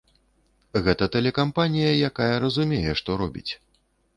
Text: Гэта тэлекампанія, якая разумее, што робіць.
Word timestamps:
Гэта 0.87 1.07
тэлекампанія, 1.17 1.91
якая 2.09 2.33
разумее, 2.45 2.99
што 3.03 3.19
робіць. 3.25 3.49